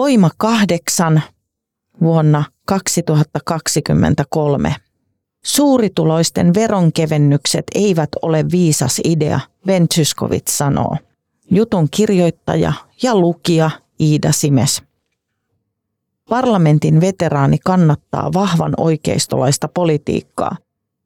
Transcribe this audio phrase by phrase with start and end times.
[0.00, 1.22] Voima kahdeksan
[2.02, 4.74] vuonna 2023.
[5.44, 9.86] Suurituloisten veronkevennykset eivät ole viisas idea, Ben
[10.48, 10.96] sanoo.
[11.50, 14.82] Jutun kirjoittaja ja lukija Iida Simes.
[16.28, 20.56] Parlamentin veteraani kannattaa vahvan oikeistolaista politiikkaa.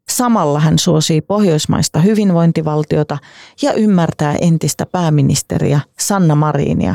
[0.09, 3.19] Samalla hän suosii pohjoismaista hyvinvointivaltiota
[3.63, 6.95] ja ymmärtää entistä pääministeriä Sanna Marinia.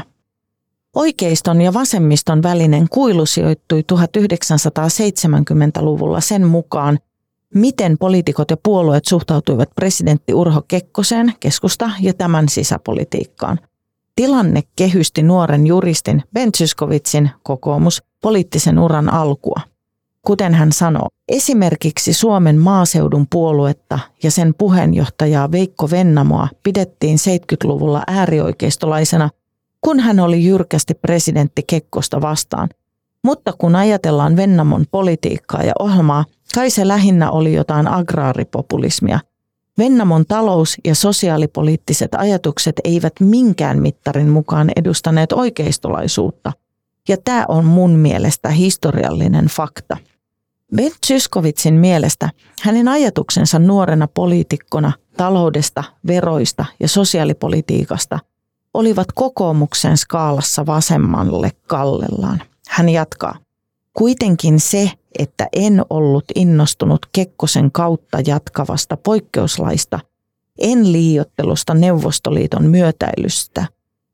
[0.96, 7.00] Oikeiston ja vasemmiston välinen kuilu sijoittui 1970-luvulla sen mukaan,
[7.56, 13.60] miten poliitikot ja puolueet suhtautuivat presidentti Urho Kekkoseen, keskusta ja tämän sisäpolitiikkaan.
[14.16, 19.62] Tilanne kehysti nuoren juristin Ben Zyskowiczin kokoomus poliittisen uran alkua.
[20.22, 29.30] Kuten hän sanoo, esimerkiksi Suomen maaseudun puoluetta ja sen puheenjohtajaa Veikko Vennamoa pidettiin 70-luvulla äärioikeistolaisena,
[29.82, 32.70] kun hän oli jyrkästi presidentti Kekkosta vastaan.
[33.24, 39.20] Mutta kun ajatellaan Vennamon politiikkaa ja ohjelmaa, kai se lähinnä oli jotain agraaripopulismia.
[39.78, 46.54] Vennamon talous- ja sosiaalipoliittiset ajatukset eivät minkään mittarin mukaan edustaneet oikeistolaisuutta.
[47.08, 49.98] Ja tämä on mun mielestä historiallinen fakta.
[50.76, 52.30] Ben Zyskowiczin mielestä
[52.62, 58.20] hänen ajatuksensa nuorena poliitikkona taloudesta, veroista ja sosiaalipolitiikasta
[58.74, 62.42] olivat kokoomuksen skaalassa vasemmalle kallellaan.
[62.70, 63.36] Hän jatkaa.
[63.94, 70.00] Kuitenkin se, että en ollut innostunut Kekkosen kautta jatkavasta poikkeuslaista,
[70.60, 73.66] en liiottelusta Neuvostoliiton myötäilystä,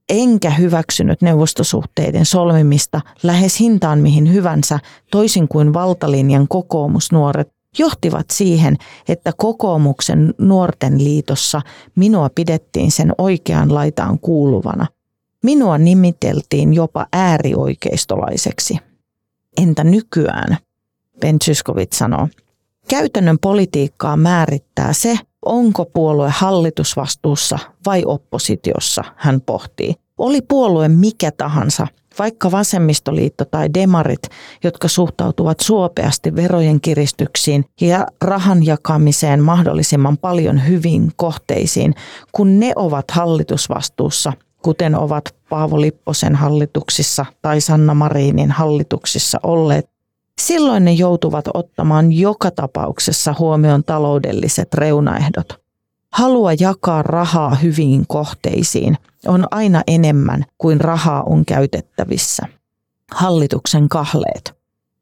[0.09, 4.79] enkä hyväksynyt neuvostosuhteiden solmimista lähes hintaan mihin hyvänsä,
[5.11, 8.75] toisin kuin valtalinjan kokoomusnuoret, johtivat siihen,
[9.07, 11.61] että kokoomuksen nuorten liitossa
[11.95, 14.87] minua pidettiin sen oikean laitaan kuuluvana.
[15.43, 18.77] Minua nimiteltiin jopa äärioikeistolaiseksi.
[19.61, 20.57] Entä nykyään?
[21.19, 22.27] Ben Zyskowicz sanoo.
[22.87, 29.95] Käytännön politiikkaa määrittää se, onko puolue hallitusvastuussa vai oppositiossa, hän pohtii.
[30.17, 31.87] Oli puolue mikä tahansa,
[32.19, 34.21] vaikka vasemmistoliitto tai demarit,
[34.63, 41.93] jotka suhtautuvat suopeasti verojen kiristyksiin ja rahan jakamiseen mahdollisimman paljon hyviin kohteisiin,
[42.31, 49.85] kun ne ovat hallitusvastuussa, kuten ovat Paavo Lipposen hallituksissa tai Sanna Marinin hallituksissa olleet,
[50.41, 55.64] silloin ne joutuvat ottamaan joka tapauksessa huomioon taloudelliset reunaehdot.
[56.15, 62.43] Halua jakaa rahaa hyviin kohteisiin on aina enemmän kuin rahaa on käytettävissä.
[63.11, 64.53] Hallituksen kahleet.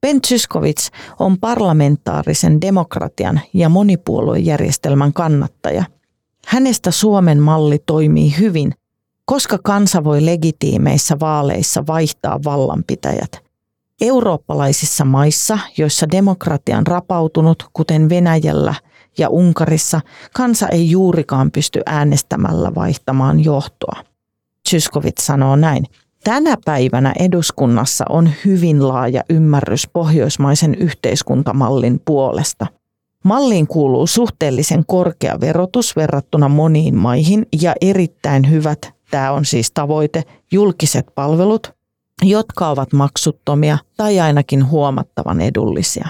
[0.02, 5.84] Ben Zyskowicz on parlamentaarisen demokratian ja monipuoluejärjestelmän kannattaja.
[6.48, 8.72] Hänestä Suomen malli toimii hyvin,
[9.26, 13.44] koska kansa voi legitiimeissä vaaleissa vaihtaa vallanpitäjät.
[14.02, 18.76] Eurooppalaisissa maissa, joissa demokratia on rapautunut, kuten Venäjällä
[19.18, 20.02] ja Unkarissa,
[20.34, 24.04] kansa ei juurikaan pysty äänestämällä vaihtamaan johtoa.
[24.70, 25.86] Zyskowicz sanoo näin.
[26.24, 32.68] Tänä päivänä eduskunnassa on hyvin laaja ymmärrys pohjoismaisen yhteiskuntamallin puolesta.
[33.24, 40.24] Malliin kuuluu suhteellisen korkea verotus verrattuna moniin maihin ja erittäin hyvät, tämä on siis tavoite,
[40.52, 41.72] julkiset palvelut,
[42.22, 46.08] jotka ovat maksuttomia tai ainakin huomattavan edullisia.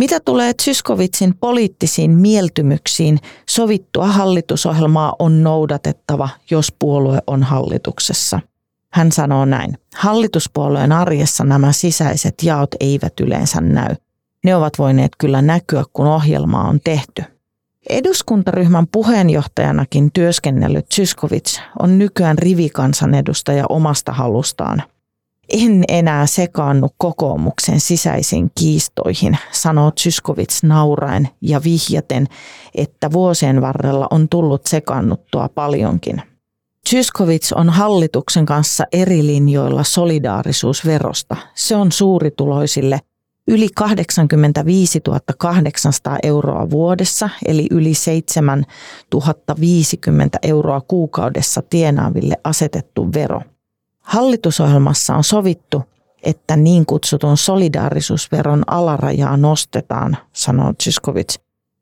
[0.00, 3.18] Mitä tulee Zyskowiczin poliittisiin mieltymyksiin,
[3.48, 8.40] sovittua hallitusohjelmaa on noudatettava, jos puolue on hallituksessa.
[8.92, 9.78] Hän sanoo näin.
[9.94, 13.94] Hallituspuolueen arjessa nämä sisäiset jaot eivät yleensä näy.
[14.44, 17.22] Ne ovat voineet kyllä näkyä, kun ohjelma on tehty.
[17.90, 24.82] Eduskuntaryhmän puheenjohtajanakin työskennellyt Zyskowicz on nykyään rivikansanedustaja omasta halustaan–
[25.50, 32.26] en enää sekaannu kokoomuksen sisäisiin kiistoihin, sanoo Zyskowicz nauraen ja vihjaten,
[32.74, 36.22] että vuosien varrella on tullut sekaannuttua paljonkin.
[36.88, 41.36] Zyskowicz on hallituksen kanssa eri linjoilla solidaarisuusverosta.
[41.54, 43.00] Se on suurituloisille
[43.48, 45.00] yli 85
[45.38, 48.64] 800 euroa vuodessa, eli yli 7
[49.60, 53.42] 050 euroa kuukaudessa tienaaville asetettu vero.
[54.00, 55.82] Hallitusohjelmassa on sovittu,
[56.22, 61.34] että niin kutsutun solidaarisuusveron alarajaa nostetaan, sanoo Zyskovic.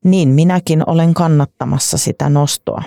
[0.05, 2.83] Niin minäkin olen kannattamassa sitä nostoa.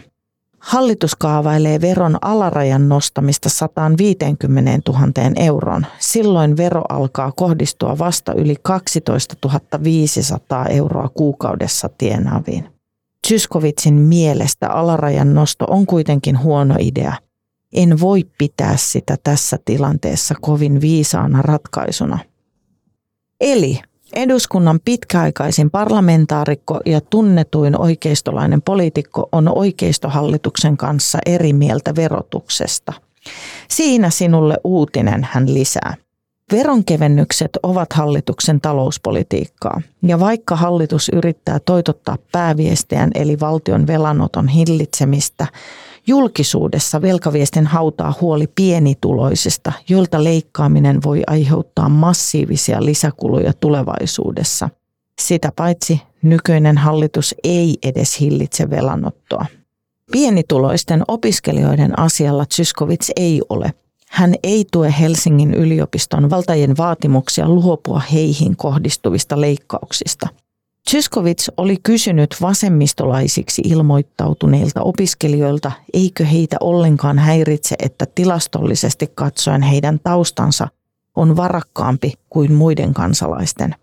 [0.59, 5.85] Hallitus kaavailee veron alarajan nostamista 150 000 euroon.
[5.99, 9.35] Silloin vero alkaa kohdistua vasta yli 12
[9.83, 12.65] 500 euroa kuukaudessa tienaaviin.
[13.27, 17.13] Tyskovitsin mielestä alarajan nosto on kuitenkin huono idea.
[17.73, 22.19] En voi pitää sitä tässä tilanteessa kovin viisaana ratkaisuna.
[23.41, 23.79] Eli
[24.15, 32.93] Eduskunnan pitkäaikaisin parlamentaarikko ja tunnetuin oikeistolainen poliitikko on oikeistohallituksen kanssa eri mieltä verotuksesta.
[33.69, 35.95] Siinä sinulle uutinen hän lisää.
[36.51, 45.47] Veronkevennykset ovat hallituksen talouspolitiikkaa, ja vaikka hallitus yrittää toitottaa pääviestiään eli valtion velanoton hillitsemistä,
[46.07, 54.69] Julkisuudessa velkaviestin hautaa huoli pienituloisista, joilta leikkaaminen voi aiheuttaa massiivisia lisäkuluja tulevaisuudessa.
[55.21, 59.45] Sitä paitsi nykyinen hallitus ei edes hillitse velanottoa.
[60.11, 63.73] Pienituloisten opiskelijoiden asialla Tsyskovits ei ole.
[64.09, 70.27] Hän ei tue Helsingin yliopiston valtajien vaatimuksia luopua heihin kohdistuvista leikkauksista–
[70.89, 80.67] Tyskovits oli kysynyt vasemmistolaisiksi ilmoittautuneilta opiskelijoilta, eikö heitä ollenkaan häiritse, että tilastollisesti katsoen heidän taustansa
[81.15, 83.75] on varakkaampi kuin muiden kansalaisten.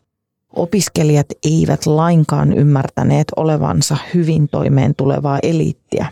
[0.53, 6.07] Opiskelijat eivät lainkaan ymmärtäneet olevansa hyvin toimeen tulevaa eliittiä.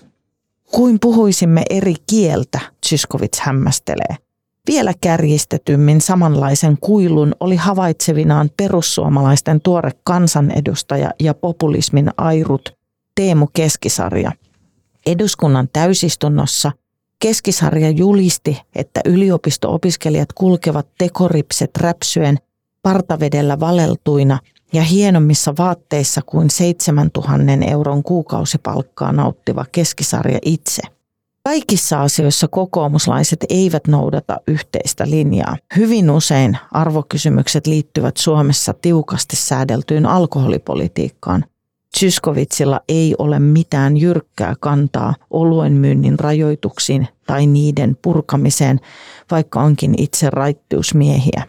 [0.73, 4.25] Kuin puhuisimme eri kieltä, Tyskovits hämmästelee.
[4.66, 12.76] Vielä kärjistetymmin samanlaisen kuilun oli havaitsevinaan perussuomalaisten tuore kansanedustaja ja populismin airut
[13.14, 14.32] Teemu Keskisarja.
[15.06, 16.72] Eduskunnan täysistunnossa
[17.18, 22.38] Keskisarja julisti, että yliopisto-opiskelijat kulkevat tekoripset räpsyen
[22.82, 24.38] partavedellä valeltuina
[24.72, 30.82] ja hienommissa vaatteissa kuin 7000 euron kuukausipalkkaa nauttiva Keskisarja itse–
[31.46, 35.56] Kaikissa asioissa kokoomuslaiset eivät noudata yhteistä linjaa.
[35.76, 41.44] Hyvin usein arvokysymykset liittyvät Suomessa tiukasti säädeltyyn alkoholipolitiikkaan.
[41.93, 48.81] Tsyskovitsilla ei ole mitään jyrkkää kantaa oluen myynnin rajoituksiin tai niiden purkamiseen,
[49.31, 51.42] vaikka onkin itse raittiusmiehiä.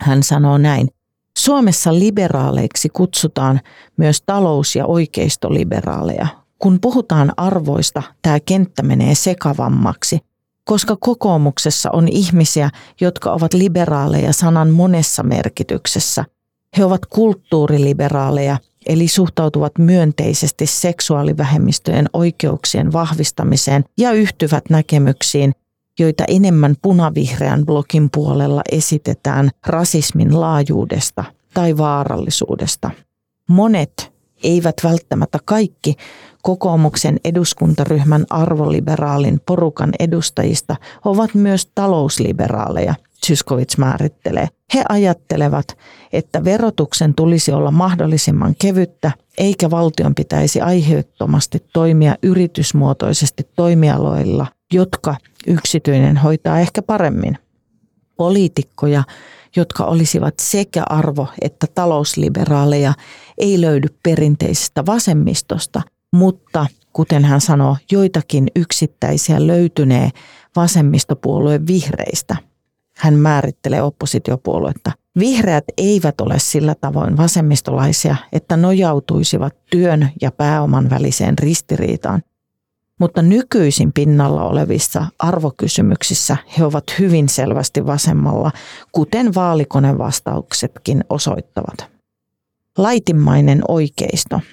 [0.00, 0.88] Hän sanoo näin.
[1.38, 3.60] Suomessa liberaaleiksi kutsutaan
[3.96, 6.26] myös talous- ja oikeistoliberaaleja,
[6.60, 10.18] kun puhutaan arvoista, tämä kenttä menee sekavammaksi,
[10.64, 12.70] koska kokoomuksessa on ihmisiä,
[13.00, 16.24] jotka ovat liberaaleja sanan monessa merkityksessä.
[16.78, 25.52] He ovat kulttuuriliberaaleja, eli suhtautuvat myönteisesti seksuaalivähemmistöjen oikeuksien vahvistamiseen ja yhtyvät näkemyksiin,
[25.98, 31.24] joita enemmän punavihreän blokin puolella esitetään rasismin laajuudesta
[31.54, 32.90] tai vaarallisuudesta.
[33.48, 34.09] Monet,
[34.42, 35.96] eivät välttämättä kaikki,
[36.42, 42.94] kokoomuksen eduskuntaryhmän arvoliberaalin porukan edustajista ovat myös talousliberaaleja,
[43.26, 44.48] Zyskowicz määrittelee.
[44.74, 45.76] He ajattelevat,
[46.12, 55.16] että verotuksen tulisi olla mahdollisimman kevyttä, eikä valtion pitäisi aiheuttomasti toimia yritysmuotoisesti toimialoilla, jotka
[55.46, 57.38] yksityinen hoitaa ehkä paremmin.
[58.20, 59.02] Poliitikkoja,
[59.56, 62.92] jotka olisivat sekä arvo- että talousliberaaleja,
[63.38, 70.10] ei löydy perinteisestä vasemmistosta, mutta kuten hän sanoo, joitakin yksittäisiä löytynee
[70.56, 72.36] vasemmistopuolueen vihreistä.
[72.96, 74.92] Hän määrittelee oppositiopuoluetta.
[75.18, 82.22] Vihreät eivät ole sillä tavoin vasemmistolaisia, että nojautuisivat työn ja pääoman väliseen ristiriitaan.
[83.00, 88.50] Mutta nykyisin pinnalla olevissa arvokysymyksissä he ovat hyvin selvästi vasemmalla,
[88.92, 91.86] kuten vaalikonevastauksetkin osoittavat.
[92.78, 94.40] Laitimmainen oikeisto–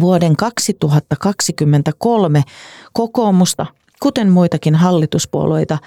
[0.00, 2.42] Vuoden 2023
[2.92, 3.66] kokoomusta,
[4.02, 5.78] kuten muitakin hallituspuolueita,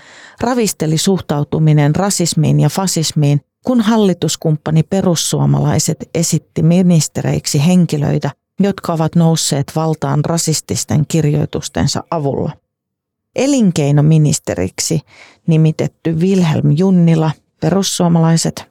[0.41, 10.25] ravisteli suhtautuminen rasismiin ja fasismiin, kun hallituskumppani perussuomalaiset esitti ministereiksi henkilöitä, jotka ovat nousseet valtaan
[10.25, 12.51] rasististen kirjoitustensa avulla.
[13.35, 15.01] Elinkeinoministeriksi
[15.47, 18.65] nimitetty Wilhelm Junnila, perussuomalaiset,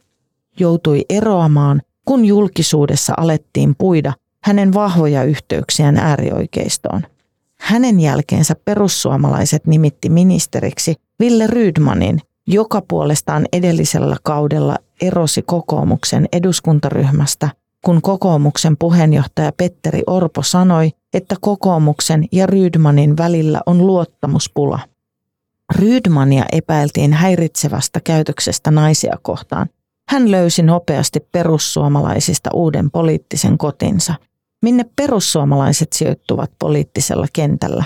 [0.60, 4.12] joutui eroamaan, kun julkisuudessa alettiin puida–
[4.48, 7.02] hänen vahvoja yhteyksiään äärioikeistoon.
[7.60, 17.48] Hänen jälkeensä perussuomalaiset nimitti ministeriksi Ville Rydmanin, joka puolestaan edellisellä kaudella erosi kokoomuksen eduskuntaryhmästä,
[17.84, 24.78] kun kokoomuksen puheenjohtaja Petteri Orpo sanoi, että kokoomuksen ja Rydmanin välillä on luottamuspula.
[25.78, 29.68] Rydmania epäiltiin häiritsevästä käytöksestä naisia kohtaan.
[30.08, 34.14] Hän löysi nopeasti perussuomalaisista uuden poliittisen kotinsa.
[34.62, 37.84] Minne perussuomalaiset sijoittuvat poliittisella kentällä?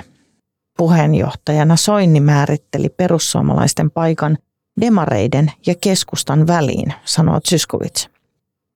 [0.79, 4.39] Puheenjohtajana Soini määritteli perussuomalaisten paikan
[4.81, 8.07] demareiden ja keskustan väliin, sanoo Zyskovic.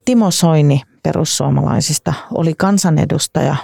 [0.05, 3.55] Timo Soini perussuomalaisista oli kansanedustaja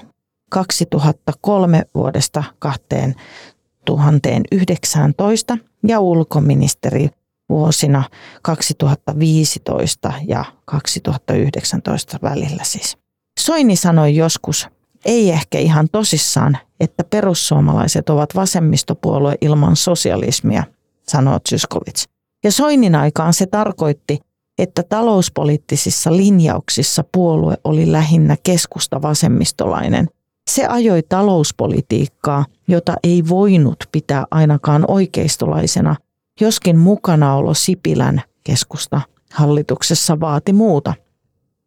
[0.49, 5.57] 2003 vuodesta 2019
[5.87, 7.09] ja ulkoministeri
[7.49, 8.03] vuosina
[8.41, 12.97] 2015 ja 2019 välillä siis.
[13.39, 14.67] Soini sanoi joskus,
[15.05, 20.63] ei ehkä ihan tosissaan, että perussuomalaiset ovat vasemmistopuolue ilman sosialismia,
[21.07, 22.03] sanoo Zyskovic.
[22.43, 24.19] Ja Soinin aikaan se tarkoitti,
[24.57, 30.07] että talouspoliittisissa linjauksissa puolue oli lähinnä keskusta vasemmistolainen.
[30.51, 35.95] Se ajoi talouspolitiikkaa, jota ei voinut pitää ainakaan oikeistolaisena,
[36.41, 39.01] joskin mukanaolo Sipilän keskusta
[39.33, 40.93] hallituksessa vaati muuta.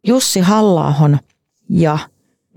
[0.07, 1.19] Jussi Hallaahon
[1.69, 1.99] ja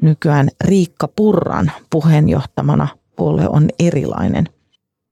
[0.02, 4.46] nykyään Riikka Purran puheenjohtamana puolue on erilainen–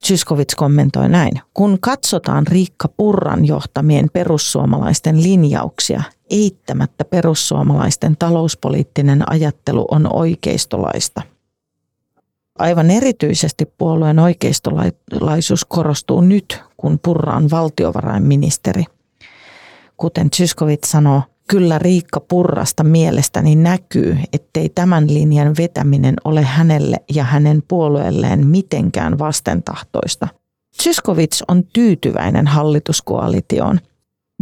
[0.04, 1.32] Syskovits kommentoi näin.
[1.54, 11.22] Kun katsotaan Riikka Purran johtamien perussuomalaisten linjauksia, eittämättä perussuomalaisten talouspoliittinen ajattelu on oikeistolaista.
[12.58, 18.84] Aivan erityisesti puolueen oikeistolaisuus korostuu nyt, kun Purra on valtiovarainministeri.
[19.96, 27.24] Kuten Syskovits sanoo, kyllä Riikka Purrasta mielestäni näkyy, ettei tämän linjan vetäminen ole hänelle ja
[27.24, 30.28] hänen puolueelleen mitenkään vastentahtoista.
[30.82, 33.80] Syskovits on tyytyväinen hallituskoalitioon.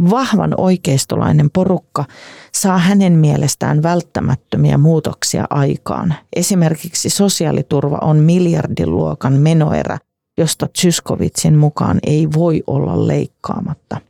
[0.09, 2.05] Vahvan oikeistolainen porukka
[2.53, 6.13] saa hänen mielestään välttämättömiä muutoksia aikaan.
[6.35, 9.97] Esimerkiksi sosiaaliturva on miljardin luokan menoerä,
[10.37, 14.01] josta Syskovitsin mukaan ei voi olla leikkaamatta.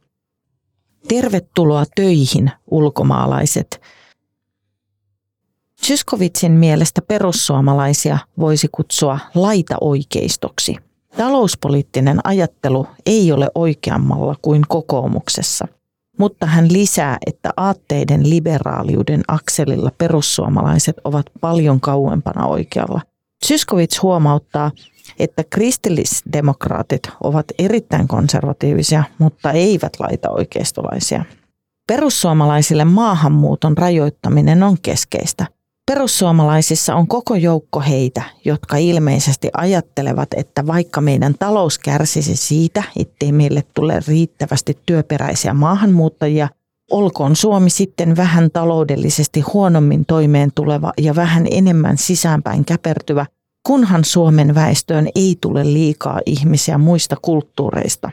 [1.07, 3.81] Tervetuloa töihin, ulkomaalaiset.
[5.81, 10.75] Syskovitsin mielestä perussuomalaisia voisi kutsua laitaoikeistoksi.
[11.17, 15.67] Talouspoliittinen ajattelu ei ole oikeammalla kuin kokoomuksessa,
[16.19, 23.01] mutta hän lisää, että aatteiden liberaaliuden akselilla perussuomalaiset ovat paljon kauempana oikealla.
[23.45, 24.71] Syskovits huomauttaa,
[25.19, 31.25] että kristillisdemokraatit ovat erittäin konservatiivisia, mutta eivät laita oikeistolaisia.
[31.87, 35.45] Perussuomalaisille maahanmuuton rajoittaminen on keskeistä.
[35.91, 43.31] Perussuomalaisissa on koko joukko heitä, jotka ilmeisesti ajattelevat, että vaikka meidän talous kärsisi siitä, ettei
[43.31, 46.49] meille tule riittävästi työperäisiä maahanmuuttajia,
[46.91, 53.25] olkoon Suomi sitten vähän taloudellisesti huonommin toimeen tuleva ja vähän enemmän sisäänpäin käpertyvä,
[53.67, 58.11] kunhan Suomen väestöön ei tule liikaa ihmisiä muista kulttuureista.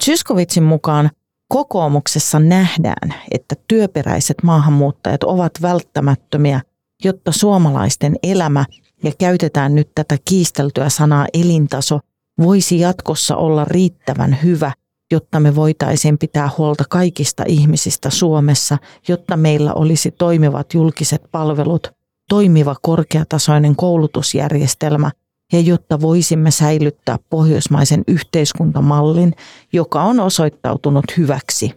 [0.00, 1.10] Syskovitsin mukaan
[1.48, 6.60] kokoomuksessa nähdään, että työperäiset maahanmuuttajat ovat välttämättömiä,
[7.04, 8.64] jotta suomalaisten elämä,
[9.04, 12.00] ja käytetään nyt tätä kiisteltyä sanaa elintaso,
[12.38, 14.72] voisi jatkossa olla riittävän hyvä,
[15.12, 21.95] jotta me voitaisiin pitää huolta kaikista ihmisistä Suomessa, jotta meillä olisi toimivat julkiset palvelut,
[22.28, 25.10] toimiva korkeatasoinen koulutusjärjestelmä
[25.52, 29.34] ja jotta voisimme säilyttää pohjoismaisen yhteiskuntamallin,
[29.72, 31.74] joka on osoittautunut hyväksi.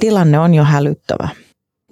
[0.00, 1.28] Tilanne on jo hälyttävä.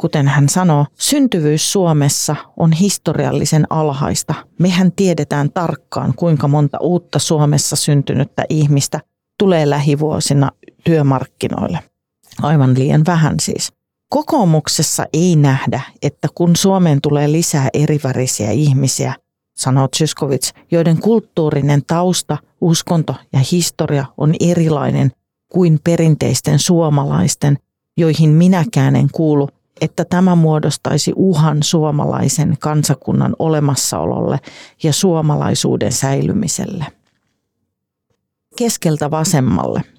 [0.01, 4.35] Kuten hän sanoo, syntyvyys Suomessa on historiallisen alhaista.
[4.59, 9.01] Mehän tiedetään tarkkaan, kuinka monta uutta Suomessa syntynyttä ihmistä
[9.39, 10.51] tulee lähivuosina
[10.85, 11.79] työmarkkinoille.
[12.43, 13.73] Aivan liian vähän siis.
[14.17, 19.15] Kokoomuksessa ei nähdä, että kun Suomeen tulee lisää erivärisiä ihmisiä,
[19.57, 25.13] sanoo Zyskovic, joiden kulttuurinen tausta, uskonto ja historia on erilainen
[25.49, 27.59] kuin perinteisten suomalaisten,
[27.97, 29.49] joihin minäkään en kuulu,
[29.81, 34.41] että tämä muodostaisi uhan suomalaisen kansakunnan olemassaololle
[34.83, 36.85] ja suomalaisuuden säilymiselle.
[38.57, 39.83] Keskeltä vasemmalle–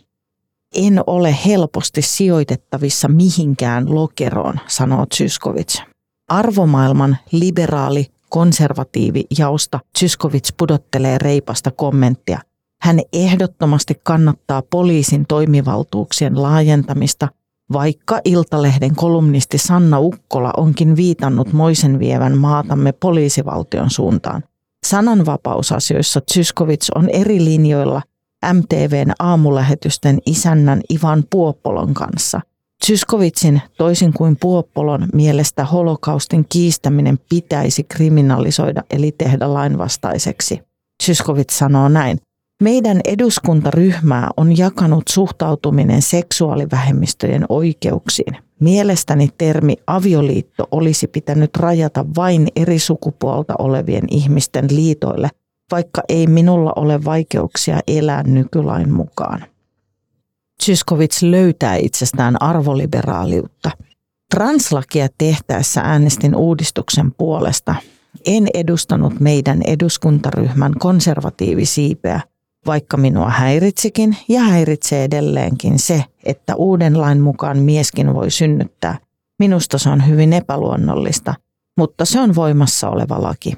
[0.75, 5.81] en ole helposti sijoitettavissa mihinkään lokeroon, sanoo Zyskovic.
[6.29, 12.39] Arvomaailman liberaali konservatiivi jaosta Zyskovic pudottelee reipasta kommenttia.
[12.81, 17.27] Hän ehdottomasti kannattaa poliisin toimivaltuuksien laajentamista,
[17.73, 24.43] vaikka Iltalehden kolumnisti Sanna Ukkola onkin viitannut moisen vievän maatamme poliisivaltion suuntaan.
[24.85, 28.01] Sananvapausasioissa Zyskovic on eri linjoilla–
[28.53, 32.41] MTVn aamulähetysten isännän Ivan Puopolon kanssa.
[32.85, 40.61] Syskovitsin toisin kuin Puoppolon mielestä holokaustin kiistäminen pitäisi kriminalisoida eli tehdä lainvastaiseksi.
[41.03, 42.17] Syskovits sanoo näin.
[42.63, 48.37] Meidän eduskuntaryhmää on jakanut suhtautuminen seksuaalivähemmistöjen oikeuksiin.
[48.59, 55.29] Mielestäni termi avioliitto olisi pitänyt rajata vain eri sukupuolta olevien ihmisten liitoille,
[55.71, 59.45] vaikka ei minulla ole vaikeuksia elää nykylain mukaan.
[60.63, 63.71] Syskovits löytää itsestään arvoliberaaliutta.
[64.35, 67.75] Translakia tehtäessä äänestin uudistuksen puolesta.
[68.25, 72.21] En edustanut meidän eduskuntaryhmän konservatiivisiipeä–
[72.67, 78.97] vaikka minua häiritsikin ja häiritsee edelleenkin se, että uuden lain mukaan mieskin voi synnyttää.
[79.39, 81.35] Minusta se on hyvin epäluonnollista,
[81.77, 83.53] mutta se on voimassa oleva laki.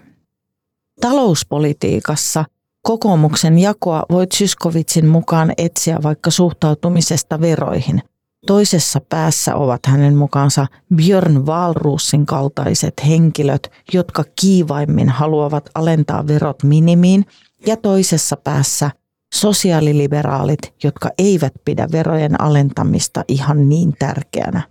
[1.02, 2.46] Talouspolitiikassa
[2.82, 8.02] kokoomuksen jakoa voi Syskovitsin mukaan etsiä vaikka suhtautumisesta veroihin.
[8.48, 17.26] Toisessa päässä ovat hänen mukaansa Björn Walrusin kaltaiset henkilöt, jotka kiivaimmin haluavat alentaa verot minimiin,
[17.66, 18.92] ja toisessa päässä
[19.34, 24.62] sosiaaliliberaalit, jotka eivät pidä verojen alentamista ihan niin tärkeänä.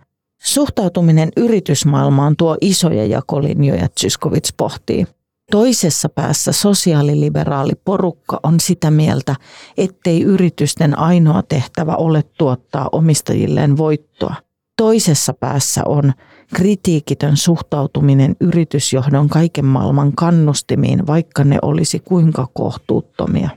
[0.43, 5.07] Suhtautuminen yritysmaailmaan tuo isoja jakolinjoja, Zyskovits pohtii.
[5.51, 9.37] Toisessa päässä sosiaaliliberaali porukka on sitä mieltä,
[9.77, 14.35] ettei yritysten ainoa tehtävä ole tuottaa omistajilleen voittoa.
[14.77, 16.13] Toisessa päässä on
[16.55, 23.51] kritiikitön suhtautuminen yritysjohdon kaiken maailman kannustimiin, vaikka ne olisi kuinka kohtuuttomia.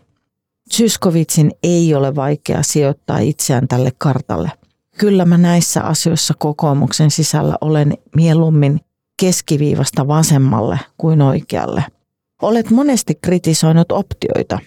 [0.71, 4.51] Syskovitsin ei ole vaikea sijoittaa itseään tälle kartalle.
[4.97, 8.79] Kyllä mä näissä asioissa kokoomuksen sisällä olen mieluummin
[9.21, 11.83] keskiviivasta vasemmalle kuin oikealle.
[12.41, 14.59] Olet monesti kritisoinut optioita.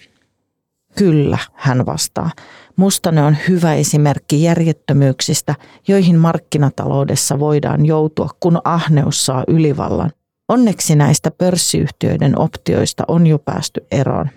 [0.97, 2.31] Kyllä, hän vastaa.
[2.75, 5.55] Musta ne on hyvä esimerkki järjettömyyksistä,
[5.87, 10.11] joihin markkinataloudessa voidaan joutua, kun ahneus saa ylivallan.
[10.49, 14.29] Onneksi näistä pörssiyhtiöiden optioista on jo päästy eroon.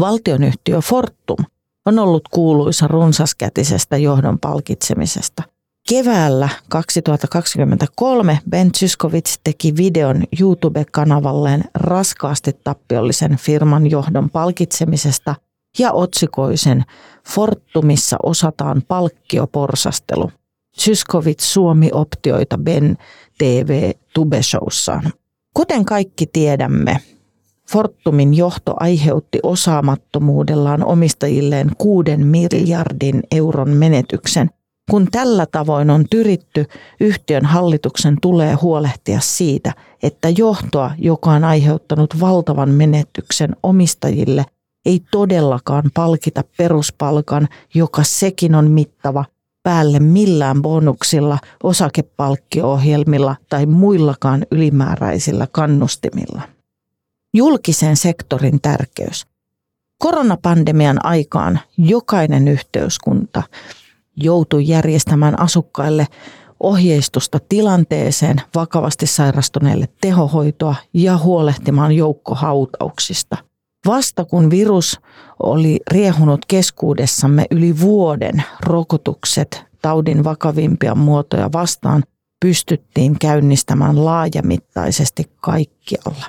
[0.00, 1.44] Valtionyhtiö Fortum
[1.86, 5.55] on ollut kuuluisa runsaskätisestä johdon palkitsemisesta.
[5.88, 15.34] Keväällä 2023 Ben Zyskovits teki videon YouTube-kanavalleen raskaasti tappiollisen firman johdon palkitsemisesta
[15.78, 16.84] ja otsikoisen
[17.28, 20.30] Fortumissa osataan palkkioporsastelu.
[20.80, 22.96] Zyskovits suomi optioita Ben
[23.38, 25.10] TV Tube-showssaan.
[25.54, 27.00] Kuten kaikki tiedämme,
[27.70, 34.50] Fortumin johto aiheutti osaamattomuudellaan omistajilleen kuuden miljardin euron menetyksen.
[34.90, 36.66] Kun tällä tavoin on tyritty,
[37.00, 39.72] yhtiön hallituksen tulee huolehtia siitä,
[40.02, 44.44] että johtoa, joka on aiheuttanut valtavan menetyksen omistajille,
[44.86, 49.24] ei todellakaan palkita peruspalkan, joka sekin on mittava,
[49.62, 56.42] päälle millään bonuksilla, osakepalkkio-ohjelmilla tai muillakaan ylimääräisillä kannustimilla.
[57.34, 59.26] Julkisen sektorin tärkeys.
[59.98, 63.42] Koronapandemian aikaan jokainen yhteyskunta
[64.16, 66.06] joutui järjestämään asukkaille
[66.60, 73.36] ohjeistusta tilanteeseen, vakavasti sairastuneille tehohoitoa ja huolehtimaan joukkohautauksista.
[73.86, 75.00] Vasta kun virus
[75.42, 82.02] oli riehunut keskuudessamme yli vuoden, rokotukset taudin vakavimpia muotoja vastaan
[82.40, 86.24] pystyttiin käynnistämään laajamittaisesti kaikkialla.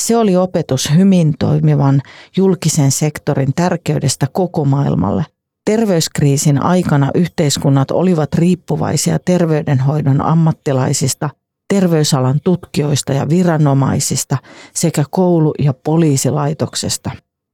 [0.00, 2.02] Se oli opetus hyvin toimivan
[2.36, 5.24] julkisen sektorin tärkeydestä koko maailmalle.
[5.64, 11.30] Terveyskriisin aikana yhteiskunnat olivat riippuvaisia terveydenhoidon ammattilaisista,
[11.68, 14.36] terveysalan tutkijoista ja viranomaisista
[14.74, 17.10] sekä koulu- ja poliisilaitoksesta.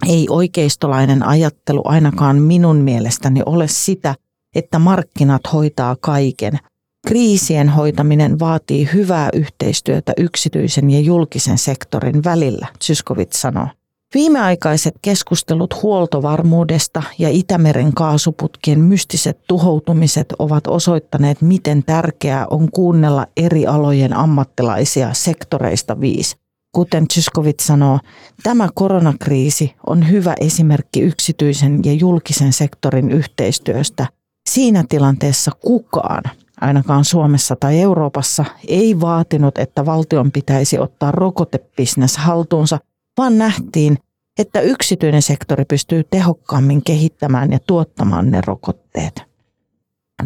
[0.09, 4.15] Ei oikeistolainen ajattelu ainakaan minun mielestäni ole sitä,
[4.55, 6.59] että markkinat hoitaa kaiken,
[7.07, 13.69] Kriisien hoitaminen vaatii hyvää yhteistyötä yksityisen ja julkisen sektorin välillä, Syskovit sanoo.
[14.17, 23.67] Viimeaikaiset keskustelut huoltovarmuudesta ja Itämeren kaasuputkien mystiset tuhoutumiset ovat osoittaneet, miten tärkeää on kuunnella eri
[23.67, 26.37] alojen ammattilaisia sektoreista viisi.
[26.73, 27.99] Kuten Tyskovit sanoo,
[28.43, 34.07] tämä koronakriisi on hyvä esimerkki yksityisen ja julkisen sektorin yhteistyöstä.
[34.51, 36.23] Siinä tilanteessa kukaan
[36.61, 42.79] ainakaan Suomessa tai Euroopassa, ei vaatinut, että valtion pitäisi ottaa rokotebisnes haltuunsa,
[43.19, 43.99] vaan nähtiin,
[44.39, 49.23] että yksityinen sektori pystyy tehokkaammin kehittämään ja tuottamaan ne rokotteet.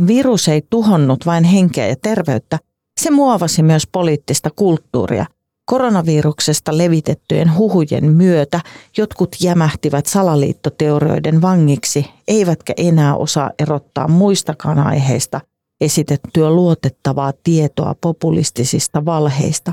[0.07, 2.59] Virus ei tuhonnut vain henkeä ja terveyttä,
[3.01, 5.27] se muovasi myös poliittista kulttuuria.
[5.65, 8.61] Koronaviruksesta levitettyjen huhujen myötä
[8.97, 15.41] jotkut jämähtivät salaliittoteorioiden vangiksi, eivätkä enää osaa erottaa muistakaan aiheista
[15.81, 19.73] esitettyä luotettavaa tietoa populistisista valheista.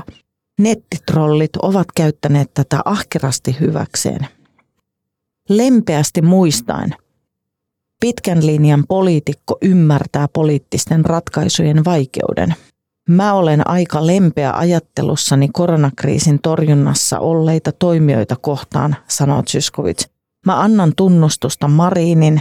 [0.58, 4.26] Nettitrollit ovat käyttäneet tätä ahkerasti hyväkseen.
[5.48, 6.94] Lempeästi muistaen,
[8.00, 12.54] pitkän linjan poliitikko ymmärtää poliittisten ratkaisujen vaikeuden–
[13.08, 20.04] Mä olen aika lempeä ajattelussani koronakriisin torjunnassa olleita toimijoita kohtaan, sanoo Zyskovic.
[20.46, 22.40] Mä annan tunnustusta Marinin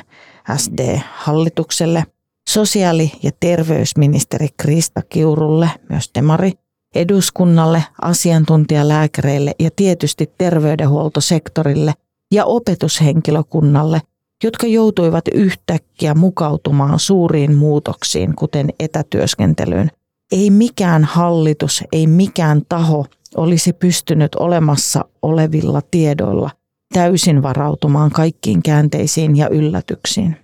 [0.57, 2.03] SD-hallitukselle,
[2.49, 6.51] sosiaali- ja terveysministeri Krista Kiurulle, myös Demari,
[6.95, 11.93] eduskunnalle, asiantuntijalääkäreille ja tietysti terveydenhuoltosektorille
[12.31, 14.01] ja opetushenkilökunnalle,
[14.43, 19.91] jotka joutuivat yhtäkkiä mukautumaan suuriin muutoksiin, kuten etätyöskentelyyn
[20.31, 26.49] ei mikään hallitus, ei mikään taho olisi pystynyt olemassa olevilla tiedoilla
[26.93, 30.37] täysin varautumaan kaikkiin käänteisiin ja yllätyksiin.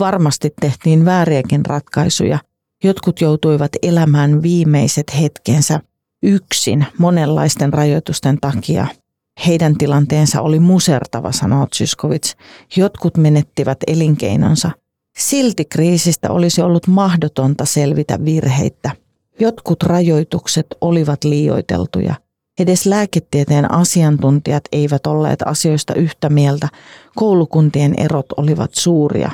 [0.00, 2.38] Varmasti tehtiin vääriäkin ratkaisuja.
[2.84, 5.80] Jotkut joutuivat elämään viimeiset hetkensä
[6.22, 8.86] yksin monenlaisten rajoitusten takia.
[9.46, 12.32] Heidän tilanteensa oli musertava, sanoo Zyskovic.
[12.76, 14.70] Jotkut menettivät elinkeinonsa.
[15.18, 18.90] Silti kriisistä olisi ollut mahdotonta selvitä virheitä–
[19.40, 22.14] Jotkut rajoitukset olivat liioiteltuja.
[22.58, 26.68] Edes lääketieteen asiantuntijat eivät olleet asioista yhtä mieltä.
[27.14, 29.30] Koulukuntien erot olivat suuria.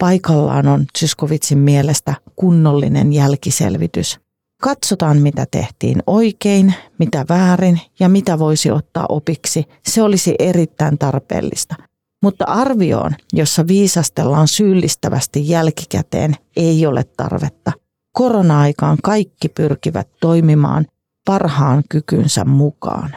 [0.00, 4.20] Paikallaan on Syskovitsin mielestä kunnollinen jälkiselvitys.
[4.62, 9.64] Katsotaan, mitä tehtiin oikein, mitä väärin ja mitä voisi ottaa opiksi.
[9.88, 11.74] Se olisi erittäin tarpeellista.
[12.22, 17.72] Mutta arvioon, jossa viisastellaan syyllistävästi jälkikäteen, ei ole tarvetta–
[18.14, 20.86] korona-aikaan kaikki pyrkivät toimimaan
[21.24, 23.16] parhaan kykynsä mukaan.